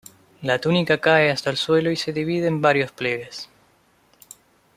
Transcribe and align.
La 0.41 0.57
túnica 0.57 0.97
cae 0.99 1.29
hasta 1.29 1.51
el 1.51 1.57
suelo 1.57 1.91
y 1.91 1.95
se 1.95 2.11
divide 2.11 2.47
en 2.47 2.59
varios 2.59 2.91
pliegues. 2.91 3.47